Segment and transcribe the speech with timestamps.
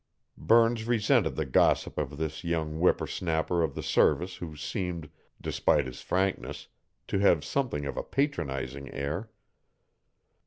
[0.39, 5.85] Burns resented the gossip of this young whipper snapper of the service who seemed, despite
[5.85, 6.69] his frankness,
[7.07, 9.29] to have something of a patronizing air.